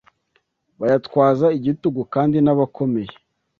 [0.79, 3.11] bayatwaza igitugu, kandi n’abakomeye